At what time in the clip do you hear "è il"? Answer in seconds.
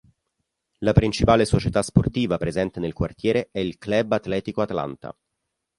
3.51-3.77